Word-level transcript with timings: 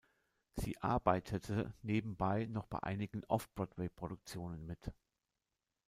Sie 0.55 0.79
arbeitete 0.79 1.75
nebenbei 1.83 2.49
auch 2.55 2.65
bei 2.65 2.81
einigen 2.81 3.23
Off-Broadway-Produktionen 3.25 4.65
mit. 4.65 4.91